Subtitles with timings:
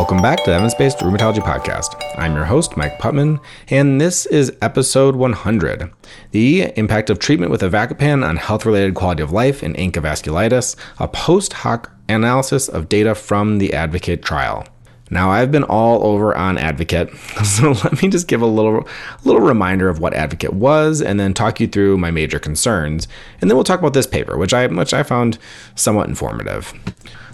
[0.00, 2.02] Welcome back to the Evidence Based Rheumatology Podcast.
[2.16, 5.90] I'm your host, Mike Putman, and this is episode 100
[6.30, 10.74] The Impact of Treatment with Avacopan on Health Related Quality of Life in ANCA Vasculitis,
[10.98, 14.66] a post hoc analysis of data from the Advocate trial.
[15.10, 17.14] Now, I've been all over on Advocate,
[17.44, 18.88] so let me just give a little,
[19.24, 23.08] little reminder of what Advocate was, and then talk you through my major concerns,
[23.40, 25.38] and then we'll talk about this paper, which I, which I found
[25.74, 26.72] somewhat informative.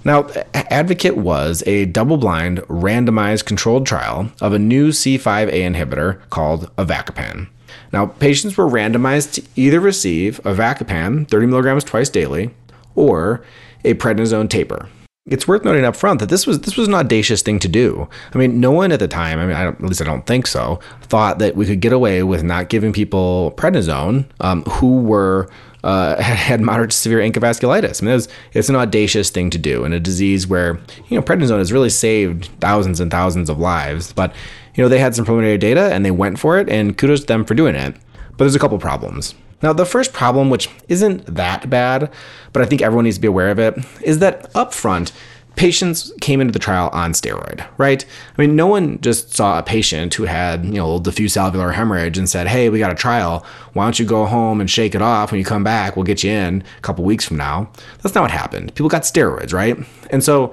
[0.04, 6.74] Now, Advocate was a double blind, randomized controlled trial of a new C5a inhibitor called
[6.76, 7.48] Avacopan.
[7.92, 12.54] Now, patients were randomized to either receive Avacopan, 30 milligrams twice daily,
[12.94, 13.44] or
[13.84, 14.88] a prednisone taper.
[15.28, 18.08] It's worth noting up front that this was this was an audacious thing to do.
[18.32, 20.46] I mean, no one at the time, I mean, I at least I don't think
[20.46, 25.48] so, thought that we could get away with not giving people prednisone um, who were
[25.82, 28.00] uh, had moderate to severe vasculitis.
[28.00, 31.16] I mean, it was, it's an audacious thing to do in a disease where you
[31.16, 34.12] know prednisone has really saved thousands and thousands of lives.
[34.12, 34.32] But
[34.76, 37.26] you know they had some preliminary data and they went for it, and kudos to
[37.26, 37.96] them for doing it.
[38.30, 39.34] But there's a couple problems.
[39.62, 42.10] Now, the first problem, which isn't that bad,
[42.52, 45.12] but I think everyone needs to be aware of it, is that up front,
[45.56, 48.04] patients came into the trial on steroid, right?
[48.36, 52.18] I mean, no one just saw a patient who had, you know, diffuse alveolar hemorrhage
[52.18, 53.44] and said, hey, we got a trial.
[53.72, 55.32] Why don't you go home and shake it off?
[55.32, 57.70] When you come back, we'll get you in a couple weeks from now.
[58.02, 58.74] That's not what happened.
[58.74, 59.78] People got steroids, right?
[60.10, 60.52] And so,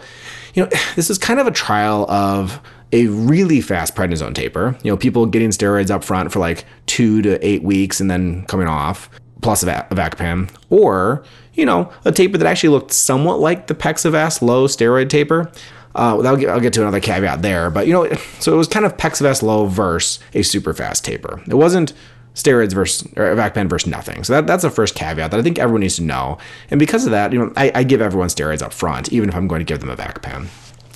[0.53, 2.61] you know, this is kind of a trial of
[2.93, 4.77] a really fast prednisone taper.
[4.83, 8.45] You know, people getting steroids up front for like two to eight weeks and then
[8.45, 9.09] coming off,
[9.41, 14.67] plus Avacopan, or you know, a taper that actually looked somewhat like the PEXIVAS low
[14.67, 15.51] steroid taper.
[15.95, 18.67] Uh, I'll, get, I'll get to another caveat there, but you know, so it was
[18.67, 21.41] kind of PEXIVAS low versus a super fast taper.
[21.47, 21.93] It wasn't
[22.33, 24.23] steroids versus or Avacopan versus nothing.
[24.23, 26.39] So that, that's the first caveat that I think everyone needs to know.
[26.71, 29.35] And because of that, you know, I, I give everyone steroids up front, even if
[29.35, 30.47] I'm going to give them a Avacopan.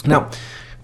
[0.06, 0.30] Now,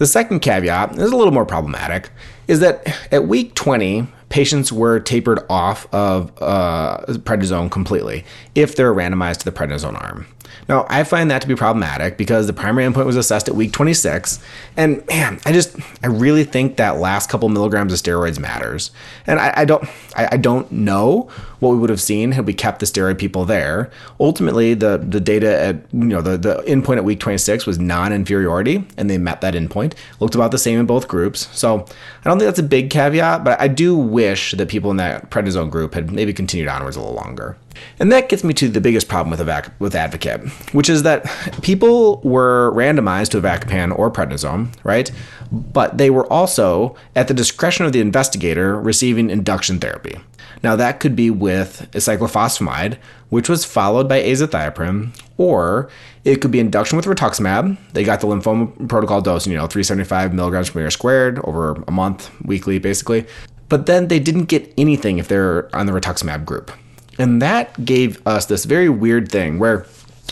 [0.04, 2.10] the second caveat is a little more problematic,
[2.50, 8.94] is that at week 20, patients were tapered off of uh, prednisone completely if they're
[8.94, 10.28] randomized to the prednisone arm.
[10.70, 13.72] Now, I find that to be problematic because the primary endpoint was assessed at week
[13.74, 14.40] 26.
[14.78, 18.92] And man, I just, I really think that last couple milligrams of steroids matters.
[19.28, 19.84] And I, I don't,
[20.16, 23.46] I, I, don't know what we would have seen had we kept the steroid people
[23.46, 23.92] there.
[24.20, 28.14] Ultimately, the, the data at, you know, the, the endpoint at week 26 was non
[28.14, 29.94] inferiority, and they met that endpoint.
[30.20, 31.50] Looked about the same in both groups.
[31.58, 34.98] So I don't think that's a big caveat, but I do wish that people in
[34.98, 37.58] that prednisone group had maybe continued onwards a little longer.
[38.00, 41.26] And that gets me to the biggest problem with Avac- with Advocate, which is that
[41.62, 45.12] people were randomized to Avacopan or prednisone, right?
[45.52, 50.18] But they were also, at the discretion of the investigator, receiving induction therapy.
[50.64, 52.98] Now, that could be with cyclophosphamide,
[53.30, 55.90] which was followed by azathioprine, or
[56.24, 57.78] it could be induction with rituximab.
[57.92, 61.92] They got the lymphoma protocol dose, you know, 375 milligrams per meter squared over a
[61.92, 63.26] month, weekly, basically.
[63.68, 66.72] But then they didn't get anything if they're on the rituximab group.
[67.20, 69.86] And that gave us this very weird thing where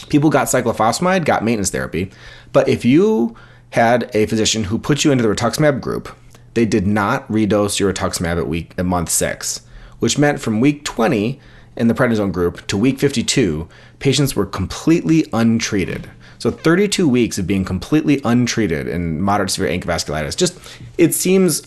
[0.09, 2.11] people got cyclophosphamide, got maintenance therapy.
[2.53, 3.35] But if you
[3.71, 6.15] had a physician who put you into the rituximab group,
[6.53, 9.61] they did not redose your rituximab at week at month six,
[9.99, 11.39] which meant from week 20
[11.77, 13.67] in the prednisone group to week 52,
[13.99, 16.09] patients were completely untreated.
[16.37, 20.35] So 32 weeks of being completely untreated in moderate severe ANCA vasculitis.
[20.35, 20.59] Just
[20.97, 21.61] it seems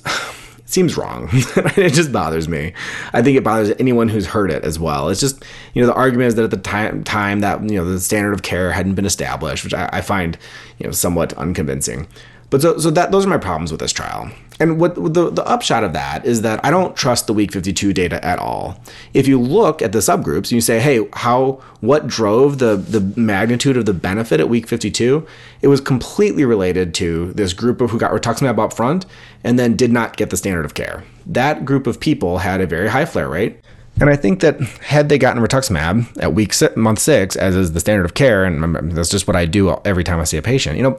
[0.67, 1.29] seems wrong.
[1.33, 2.73] it just bothers me.
[3.13, 5.09] I think it bothers anyone who's heard it as well.
[5.09, 5.45] It's just,
[5.75, 8.33] you know, the argument is that at the time, time that, you know, the standard
[8.33, 10.39] of care hadn't been established, which I, I find,
[10.79, 12.07] you know, somewhat unconvincing.
[12.55, 14.31] But so, so that those are my problems with this trial.
[14.61, 17.93] And what the, the upshot of that is that I don't trust the week 52
[17.93, 18.79] data at all.
[19.13, 23.01] If you look at the subgroups and you say, hey, how what drove the the
[23.21, 25.27] magnitude of the benefit at week 52,
[25.63, 29.05] it was completely related to this group of who got rituximab up front
[29.43, 31.03] and then did not get the standard of care.
[31.27, 33.65] That group of people had a very high flare rate
[34.01, 37.73] and I think that had they gotten rituximab at week six, month six, as is
[37.73, 40.43] the standard of care, and that's just what I do every time I see a
[40.43, 40.99] patient, you know,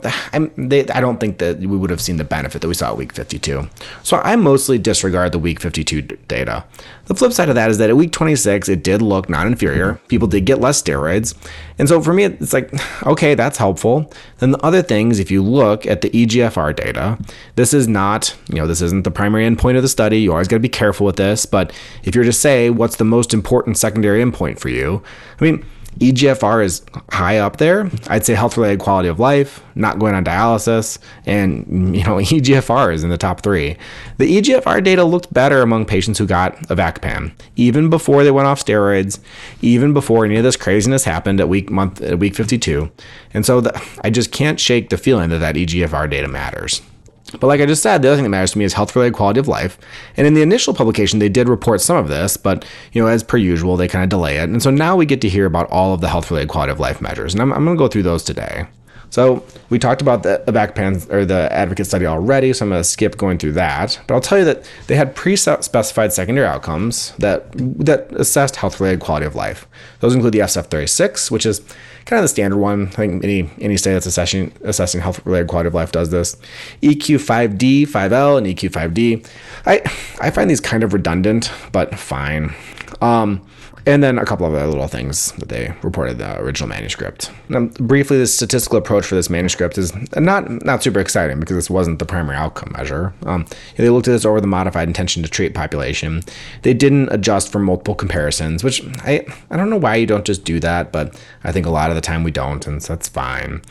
[0.58, 2.98] they, i don't think that we would have seen the benefit that we saw at
[2.98, 3.68] week 52.
[4.04, 6.64] So I mostly disregard the week 52 data.
[7.08, 10.00] The flip side of that is that at week 26, it did look non inferior.
[10.08, 11.36] People did get less steroids.
[11.78, 12.72] And so for me, it's like,
[13.06, 14.12] okay, that's helpful.
[14.40, 17.18] Then the other things, if you look at the EGFR data,
[17.56, 20.20] this is not, you know, this isn't the primary endpoint of the study.
[20.20, 21.46] You always got to be careful with this.
[21.46, 25.02] But if you're to say, what's the most important secondary endpoint for you?
[25.42, 25.66] I mean,
[25.98, 27.90] EGFR is high up there.
[28.10, 32.94] I'd say health related quality of life, not going on dialysis, and you know EGFR
[32.94, 33.76] is in the top three.
[34.20, 38.64] The EGFR data looked better among patients who got Avacopan, even before they went off
[38.64, 39.18] steroids,
[39.64, 42.92] even before any of this craziness happened at week month at week 52.
[43.34, 46.84] And so the, I just can't shake the feeling that that EGFR data matters.
[47.32, 49.40] But like I just said, the other thing that matters to me is health-related quality
[49.40, 49.78] of life.
[50.16, 53.24] And in the initial publication, they did report some of this, but you know, as
[53.24, 54.50] per usual, they kind of delay it.
[54.50, 57.02] And so now we get to hear about all of the health-related quality of life
[57.02, 58.68] measures, and I'm, I'm going to go through those today.
[59.16, 62.84] So we talked about the, the or the advocate study already, so I'm going to
[62.84, 63.98] skip going through that.
[64.08, 69.26] But I'll tell you that they had pre-specified secondary outcomes that that assessed health-related quality
[69.26, 69.68] of life.
[70.02, 71.62] Those include the SF36, which is
[72.04, 72.88] kind of the standard one.
[72.88, 76.36] I think any any study that's assessing assessing health-related quality of life does this.
[76.84, 79.26] EQ5D, 5L, and EQ5D.
[79.66, 79.80] I
[80.20, 82.54] I find these kind of redundant, but fine.
[83.00, 83.48] Um,
[83.88, 87.32] and then a couple of other little things that they reported the original manuscript.
[87.50, 91.70] Now, briefly, the statistical approach for this manuscript is not not super exciting because this
[91.70, 93.14] wasn't the primary outcome measure.
[93.26, 93.46] Um,
[93.78, 96.24] they looked at this over the modified intention to treat population.
[96.64, 100.44] They didn't adjust for multiple comparisons, which I I don't know why you don't just
[100.44, 103.08] do that, but I think a lot of the time we don't, and so that's
[103.08, 103.62] fine.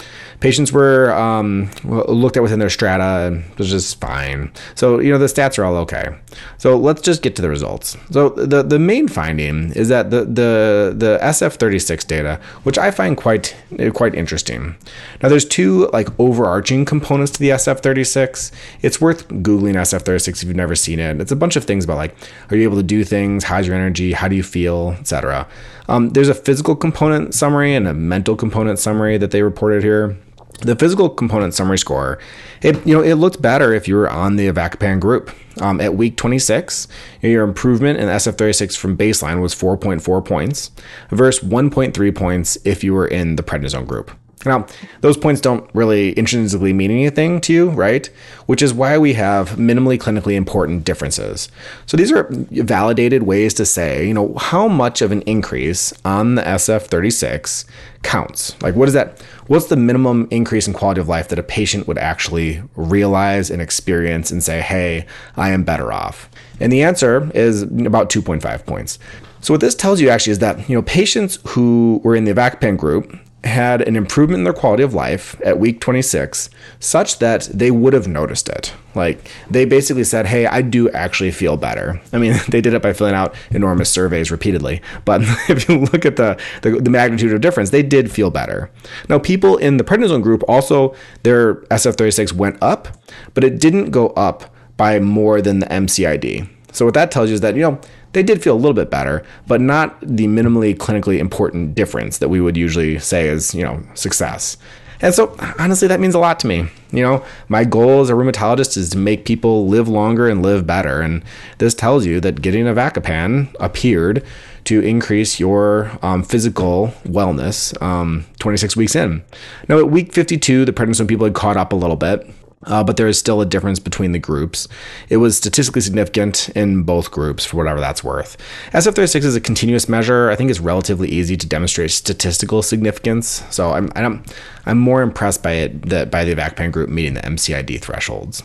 [0.41, 4.53] Patients were um, looked at within their strata, was just fine.
[4.77, 6.17] So you know the stats are all okay.
[6.59, 7.97] So let's just get to the results.
[8.13, 13.17] So the the main finding is that the the the SF36 data, which I find
[13.17, 13.57] quite
[13.93, 14.77] quite interesting.
[15.23, 18.53] Now there's two like overarching components to the SF36.
[18.83, 21.21] It's worth googling SF36 if you've never seen it.
[21.21, 22.15] It's a bunch of things about like
[22.51, 25.49] are you able to do things, how's your energy, how do you feel, etc.
[25.89, 30.17] Um, there's a physical component summary and a mental component summary that they reported here.
[30.65, 32.19] The physical component summary score,
[32.63, 35.31] it you know it looked better if you were on the avacopan group.
[35.61, 36.89] Um, at week 26,
[37.21, 40.71] your improvement in SF36 from baseline was 4.4 points,
[41.11, 44.11] versus 1.3 points if you were in the prednisone group.
[44.45, 44.67] Now,
[45.01, 48.07] those points don't really intrinsically mean anything to you, right?
[48.47, 51.49] Which is why we have minimally clinically important differences.
[51.87, 56.35] So these are validated ways to say, you know, how much of an increase on
[56.35, 57.65] the SF36
[58.03, 58.61] counts.
[58.63, 59.21] Like, what is that?
[59.47, 63.61] What's the minimum increase in quality of life that a patient would actually realize and
[63.61, 65.07] experience and say, hey,
[65.37, 66.31] I am better off?
[66.61, 68.99] And the answer is about 2.5 points.
[69.41, 72.33] So what this tells you actually is that you know patients who were in the
[72.33, 73.15] avacopan group
[73.45, 76.51] had an improvement in their quality of life at week 26
[76.81, 78.73] such that they would have noticed it.
[78.95, 82.01] Like they basically said, Hey, I do actually feel better.
[82.13, 84.81] I mean, they did it by filling out enormous surveys repeatedly.
[85.05, 88.71] But if you look at the, the, the magnitude of difference, they did feel better.
[89.09, 92.89] Now, people in the prednisone group also, their SF36 went up,
[93.35, 96.49] but it didn't go up by more than the MCID.
[96.73, 97.81] So what that tells you is that, you know,
[98.15, 102.29] they did feel a little bit better, but not the minimally clinically important difference that
[102.29, 104.57] we would usually say is, you know, success.
[105.01, 106.67] And so, honestly, that means a lot to me.
[106.93, 110.67] You know, my goal as a rheumatologist is to make people live longer and live
[110.67, 111.03] better.
[111.03, 111.23] And
[111.59, 114.25] this tells you that getting a avacopan appeared
[114.65, 119.23] to increase your um, physical wellness um, 26 weeks in.
[119.69, 122.27] Now, at week 52, the prednisone people had caught up a little bit
[122.67, 124.69] uh, but there is still a difference between the groups.
[125.09, 128.37] It was statistically significant in both groups, for whatever that's worth.
[128.73, 130.31] SF36 is a continuous measure.
[130.31, 133.45] I think it's relatively easy to demonstrate statistical significance.
[133.51, 134.23] So I'm I'm,
[134.67, 138.43] I'm more impressed by it that by the avacopan group meeting the MCID thresholds.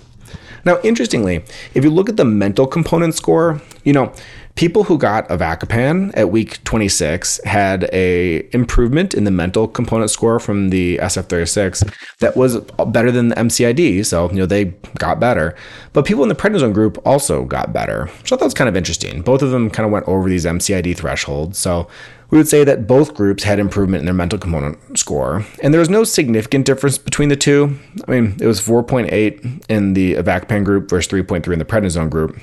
[0.65, 1.43] Now, interestingly,
[1.73, 4.13] if you look at the mental component score, you know,
[4.59, 10.37] people who got avacopan at week 26 had a improvement in the mental component score
[10.37, 12.57] from the SF36 that was
[12.87, 14.05] better than the MCID.
[14.05, 14.65] So, you know, they
[14.97, 15.55] got better.
[15.93, 18.09] But people in the prednisone group also got better.
[18.09, 19.21] So I thought that was kind of interesting.
[19.21, 21.57] Both of them kind of went over these MCID thresholds.
[21.57, 21.87] So
[22.29, 25.45] we would say that both groups had improvement in their mental component score.
[25.63, 27.79] And there was no significant difference between the two.
[28.05, 32.37] I mean, it was 4.8 in the avacopan group versus 3.3 in the prednisone group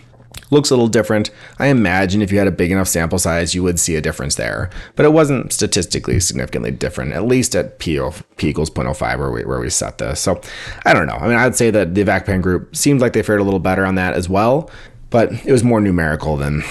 [0.51, 1.31] looks a little different.
[1.59, 4.37] I imagine if you had a big enough sample size, you would see a difference
[4.37, 4.71] there.
[4.95, 8.01] But it wasn't statistically significantly different, at least at P,
[8.37, 10.21] P equals 0.05 where we, where we set this.
[10.21, 10.41] So
[10.85, 11.15] I don't know.
[11.15, 13.85] I mean, I'd say that the avacopan group seemed like they fared a little better
[13.85, 14.71] on that as well,
[15.11, 16.63] but it was more numerical than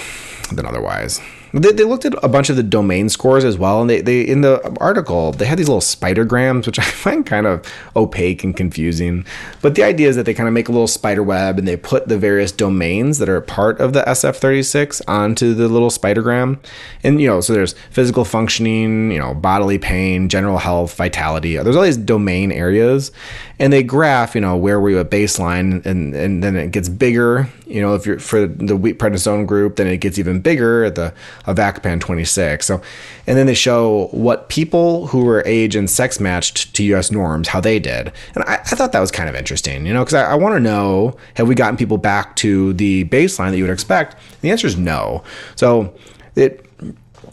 [0.52, 1.20] than otherwise.
[1.56, 4.20] They, they looked at a bunch of the domain scores as well, and they, they
[4.20, 8.54] in the article they had these little spidergrams, which I find kind of opaque and
[8.54, 9.24] confusing.
[9.62, 11.76] But the idea is that they kind of make a little spider web and they
[11.76, 16.58] put the various domains that are part of the SF36 onto the little spidergram,
[17.02, 21.56] and you know, so there's physical functioning, you know, bodily pain, general health, vitality.
[21.56, 23.12] There's all these domain areas,
[23.58, 26.88] and they graph, you know, where were you at baseline, and and then it gets
[26.88, 27.48] bigger.
[27.66, 30.94] You know, if you're for the wheat prednisone group, then it gets even bigger at
[30.94, 31.12] the
[31.46, 32.64] avacopan 26.
[32.64, 32.80] So,
[33.26, 37.10] and then they show what people who were age and sex matched to U.S.
[37.10, 39.86] norms, how they did, and I, I thought that was kind of interesting.
[39.86, 43.04] You know, because I, I want to know have we gotten people back to the
[43.06, 44.16] baseline that you would expect?
[44.40, 45.24] The answer is no.
[45.56, 45.94] So
[46.34, 46.65] it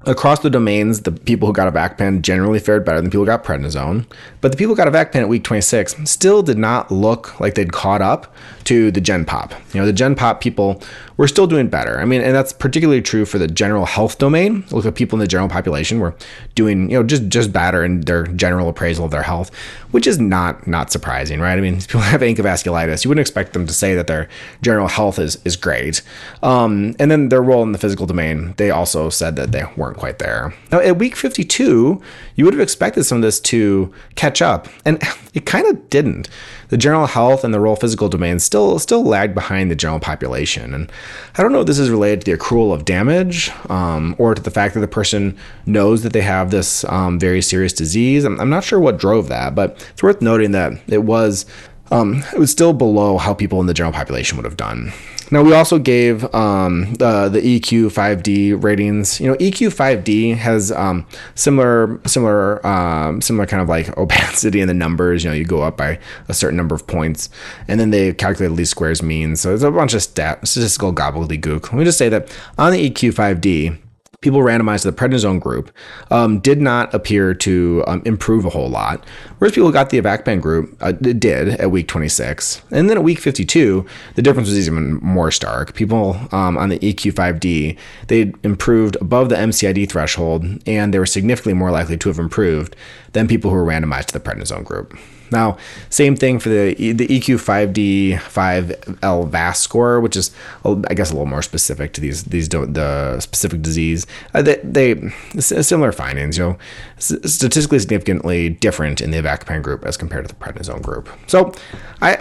[0.06, 3.26] Across the domains, the people who got a avacopan generally fared better than people who
[3.26, 4.06] got prednisone,
[4.42, 7.56] but the people who got a avacopan at week 26 still did not look like
[7.56, 9.54] they'd caught up to the Gen Pop.
[9.74, 10.82] You know, the Gen Pop people
[11.18, 12.00] were still doing better.
[12.00, 14.66] I mean, and that's particularly true for the general health domain.
[14.72, 16.14] Look at people in the general population we're
[16.56, 19.54] doing, you know, just just better in their general appraisal of their health,
[19.92, 21.58] which is not not surprising, right?
[21.58, 23.04] I mean, people have vasculitis.
[23.04, 24.28] You wouldn't expect them to say that their
[24.62, 26.02] general health is is great.
[26.42, 29.98] Um, and then their role in the physical domain, they also said that they weren't
[29.98, 30.54] quite there.
[30.72, 32.02] Now, at week 52,
[32.36, 35.02] you would have expected some of this to catch up, and
[35.34, 36.30] it kind of didn't.
[36.70, 40.74] The general health and the role physical domain still still lagged behind the general population,
[40.74, 40.92] and
[41.38, 44.42] I don't know if this is related to the accrual of damage um, or to
[44.42, 48.24] the fact that the person knows that they have this um, very serious disease.
[48.24, 51.46] I'm, I'm not sure what drove that, but it's worth noting that it was
[51.92, 54.92] um, it was still below how people in the general population would have done.
[55.32, 59.20] Now we also gave um, the the EQ 5D ratings.
[59.20, 64.68] You know, EQ 5D has um, similar similar um, similar kind of like opacity in
[64.68, 65.24] the numbers.
[65.24, 67.30] You know, you go up by a certain number of points,
[67.68, 69.42] and then they calculate least squares means.
[69.42, 71.64] So it's a bunch of stat statistical gobbledygook.
[71.64, 73.78] Let me just say that on the EQ 5D
[74.24, 75.72] people randomized to the prednisone group
[76.10, 79.06] um, did not appear to um, improve a whole lot,
[79.38, 82.62] whereas people who got the avacopan group uh, did at week 26.
[82.72, 85.76] And then at week 52, the difference was even more stark.
[85.76, 87.78] People um, on the EQ5D,
[88.08, 92.76] they improved above the MCID threshold, and they were significantly more likely to have improved
[93.12, 94.98] than people who were randomized to the prednisone group.
[95.34, 95.58] Now,
[95.90, 100.32] same thing for the the EQ5D 5L VAS score, which is
[100.64, 104.08] I guess a little more specific to these these the specific disease.
[104.34, 105.10] Uh, they, they
[105.40, 106.58] similar findings, you know,
[106.98, 111.10] statistically significantly different in the avacopan group as compared to the prednisone group.
[111.28, 111.54] So,
[112.02, 112.16] I,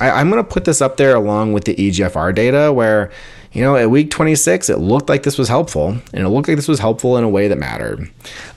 [0.00, 3.10] I I'm to put this up there along with the EGFR data where
[3.56, 6.58] you know, at week 26, it looked like this was helpful, and it looked like
[6.58, 8.06] this was helpful in a way that mattered.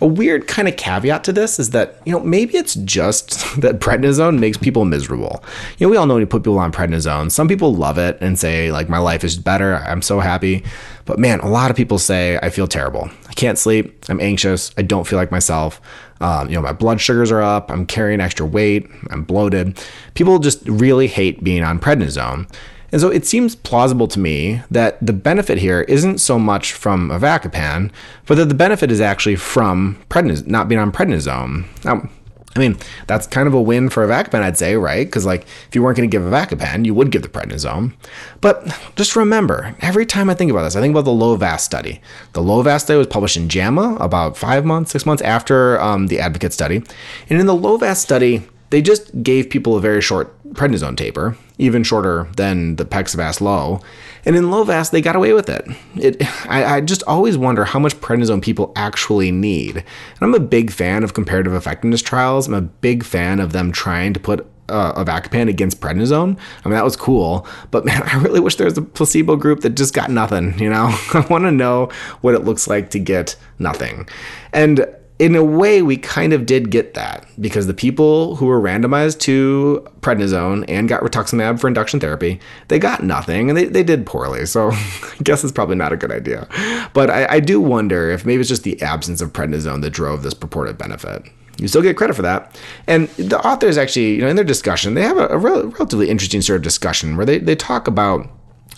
[0.01, 3.79] A weird kind of caveat to this is that, you know, maybe it's just that
[3.79, 5.41] prednisone makes people miserable.
[5.77, 8.17] You know, we all know when you put people on prednisone, some people love it
[8.19, 10.65] and say, like, my life is better, I'm so happy.
[11.05, 13.09] But man, a lot of people say, I feel terrible.
[13.29, 15.79] I can't sleep, I'm anxious, I don't feel like myself.
[16.19, 19.81] Um, you know, my blood sugars are up, I'm carrying extra weight, I'm bloated.
[20.15, 22.53] People just really hate being on prednisone.
[22.91, 27.09] And so it seems plausible to me that the benefit here isn't so much from
[27.09, 27.91] avacopan,
[28.25, 31.65] but that the benefit is actually from prednisone, not being on prednisone.
[31.85, 32.09] Now,
[32.55, 35.05] I mean, that's kind of a win for avacopan, I'd say, right?
[35.05, 37.93] Because like, if you weren't going to give avacopan, you would give the prednisone.
[38.41, 42.01] But just remember, every time I think about this, I think about the LoVAS study.
[42.33, 46.19] The LoVAS study was published in JAMA about five months, six months after um, the
[46.19, 46.83] Advocate study,
[47.29, 51.83] and in the LoVAS study, they just gave people a very short prednisone taper, even
[51.83, 53.81] shorter than the PEXIVAS low.
[54.25, 55.67] And in LoVAS, they got away with it.
[55.95, 56.17] it
[56.49, 59.77] I, I, just always wonder how much prednisone people actually need.
[59.77, 62.47] And I'm a big fan of comparative effectiveness trials.
[62.47, 66.37] I'm a big fan of them trying to put uh, avacopan against prednisone.
[66.63, 69.61] I mean, that was cool, but man, I really wish there was a placebo group
[69.61, 70.57] that just got nothing.
[70.59, 71.89] You know, I want to know
[72.21, 74.07] what it looks like to get nothing.
[74.53, 74.85] And
[75.19, 79.19] in a way, we kind of did get that because the people who were randomized
[79.19, 84.05] to prednisone and got rituximab for induction therapy, they got nothing and they, they did
[84.05, 84.45] poorly.
[84.45, 86.47] So I guess it's probably not a good idea.
[86.93, 90.23] But I, I do wonder if maybe it's just the absence of prednisone that drove
[90.23, 91.23] this purported benefit.
[91.57, 92.57] You still get credit for that.
[92.87, 96.09] And the authors actually, you know, in their discussion, they have a, a rel- relatively
[96.09, 98.29] interesting sort of discussion where they, they talk about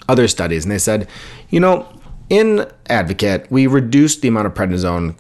[0.10, 1.08] other studies and they said,
[1.52, 1.88] you know,
[2.32, 5.16] in Advocate, we reduced the amount of prednisone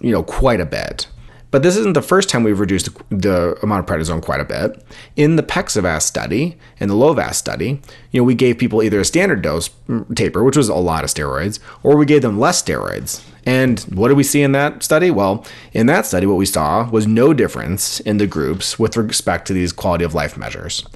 [0.00, 1.06] you know, quite a bit.
[1.52, 4.82] But this isn't the first time we've reduced the amount of prednisone quite a bit.
[5.16, 7.78] In the PEXIVAS study and the LoVAS study,
[8.10, 9.68] you know, we gave people either a standard dose
[10.14, 13.22] taper, which was a lot of steroids, or we gave them less steroids.
[13.44, 15.10] And what did we see in that study?
[15.10, 19.46] Well, in that study, what we saw was no difference in the groups with respect
[19.48, 20.86] to these quality of life measures.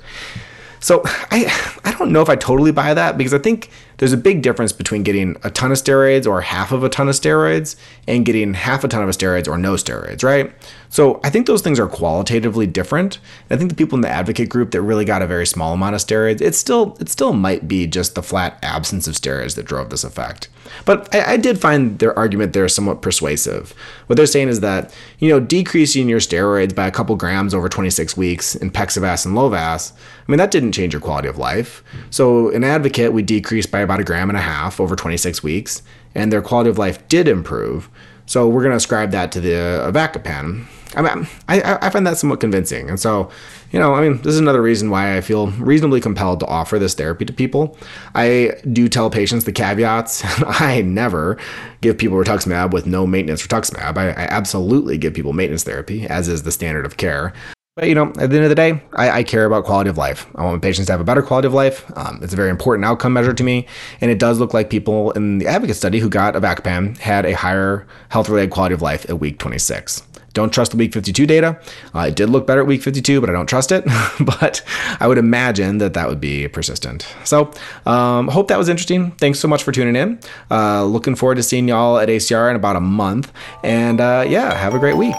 [0.81, 1.53] So I
[1.85, 4.73] I don't know if I totally buy that because I think there's a big difference
[4.73, 7.77] between getting a ton of steroids or half of a ton of steroids
[8.07, 10.53] and getting half a ton of steroids or no steroids, right?
[10.89, 13.19] So I think those things are qualitatively different.
[13.51, 15.95] I think the people in the advocate group that really got a very small amount
[15.95, 19.67] of steroids, it still it still might be just the flat absence of steroids that
[19.67, 20.49] drove this effect.
[20.85, 23.75] But I, I did find their argument there somewhat persuasive.
[24.07, 27.69] What they're saying is that you know decreasing your steroids by a couple grams over
[27.69, 31.83] 26 weeks in PEXIVAS and LoVAS, I mean that didn't change your quality of life.
[32.11, 35.83] So in advocate, we decreased by about a gram and a half over 26 weeks,
[36.15, 37.89] and their quality of life did improve.
[38.27, 40.67] So we're going to ascribe that to the avacopan.
[40.97, 42.89] I mean, I, I find that somewhat convincing.
[42.89, 43.31] And so,
[43.71, 46.79] you know, I mean, this is another reason why I feel reasonably compelled to offer
[46.79, 47.77] this therapy to people.
[48.15, 50.23] I do tell patients the caveats.
[50.47, 51.39] I never
[51.83, 53.99] give people rituximab with no maintenance rituximab.
[53.99, 57.33] I, I absolutely give people maintenance therapy, as is the standard of care.
[57.77, 59.99] But you know, at the end of the day, I, I, care about quality of
[59.99, 60.27] life.
[60.35, 61.85] I want my patients to have a better quality of life.
[61.95, 63.67] Um, it's a very important outcome measure to me,
[64.01, 67.27] and it does look like people in the advocate study who got a avacopan had
[67.27, 70.03] a higher health-related quality of life at week 26.
[70.33, 71.61] Don't trust the week 52 data.
[71.95, 73.85] Uh, it did look better at week 52, but I don't trust it.
[74.21, 74.63] but
[74.99, 77.07] I would imagine that that would be persistent.
[77.25, 77.51] So,
[77.85, 79.11] um, hope that was interesting.
[79.13, 80.19] Thanks so much for tuning in.
[80.51, 83.35] Uh, looking forward to seeing y'all at ACR in about a month.
[83.63, 85.15] And uh, yeah, have a great week.